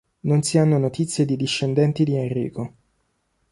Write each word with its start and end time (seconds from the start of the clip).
Non 0.21 0.41
si 0.41 0.57
hanno 0.57 0.79
notizie 0.79 1.25
di 1.25 1.35
discendenti 1.35 2.03
di 2.03 2.15
Enrico. 2.15 2.73